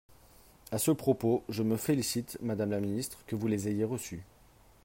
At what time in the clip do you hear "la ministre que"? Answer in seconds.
2.71-3.35